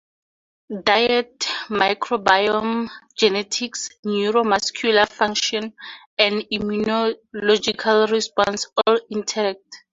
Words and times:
Diet, 0.85 1.47
microbiome, 1.79 2.89
genetics, 3.15 3.89
neuromuscular 4.03 5.07
function 5.07 5.73
and 6.17 6.43
immunological 6.51 8.09
response 8.09 8.65
all 8.87 8.99
interact. 9.11 9.67